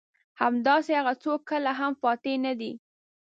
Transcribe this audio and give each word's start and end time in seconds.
همداسې 0.41 0.91
هغه 0.99 1.13
څوک 1.23 1.39
کله 1.49 1.71
هم 1.79 1.91
فاتح 2.01 2.35
نه 2.45 2.53
دي. 2.59 2.71